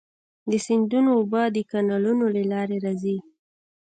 د 0.49 0.51
سیندونو 0.65 1.09
اوبه 1.17 1.41
د 1.55 1.57
کانالونو 1.71 2.25
له 2.35 2.43
لارې 2.51 2.77
راځي. 2.85 3.17